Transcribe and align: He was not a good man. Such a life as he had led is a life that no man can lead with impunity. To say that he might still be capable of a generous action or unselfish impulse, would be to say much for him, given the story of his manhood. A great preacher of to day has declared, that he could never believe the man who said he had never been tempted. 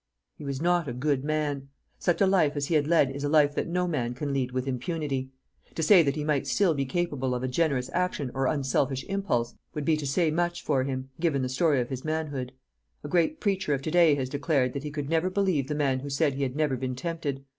He 0.33 0.43
was 0.43 0.59
not 0.63 0.87
a 0.87 0.93
good 0.93 1.23
man. 1.23 1.67
Such 1.99 2.21
a 2.21 2.25
life 2.25 2.53
as 2.55 2.65
he 2.65 2.73
had 2.73 2.87
led 2.87 3.11
is 3.15 3.23
a 3.23 3.29
life 3.29 3.53
that 3.53 3.67
no 3.67 3.87
man 3.87 4.15
can 4.15 4.33
lead 4.33 4.51
with 4.51 4.67
impunity. 4.67 5.29
To 5.75 5.83
say 5.83 6.01
that 6.01 6.15
he 6.15 6.23
might 6.23 6.47
still 6.47 6.73
be 6.73 6.85
capable 6.85 7.35
of 7.35 7.43
a 7.43 7.47
generous 7.47 7.87
action 7.93 8.31
or 8.33 8.47
unselfish 8.47 9.05
impulse, 9.07 9.53
would 9.75 9.85
be 9.85 9.95
to 9.97 10.07
say 10.07 10.31
much 10.31 10.63
for 10.63 10.85
him, 10.85 11.11
given 11.19 11.43
the 11.43 11.49
story 11.49 11.79
of 11.79 11.89
his 11.89 12.03
manhood. 12.03 12.51
A 13.03 13.07
great 13.07 13.39
preacher 13.39 13.75
of 13.75 13.83
to 13.83 13.91
day 13.91 14.15
has 14.15 14.27
declared, 14.27 14.73
that 14.73 14.81
he 14.83 14.89
could 14.89 15.07
never 15.07 15.29
believe 15.29 15.67
the 15.67 15.75
man 15.75 15.99
who 15.99 16.09
said 16.09 16.33
he 16.33 16.41
had 16.41 16.55
never 16.55 16.75
been 16.75 16.95
tempted. 16.95 17.45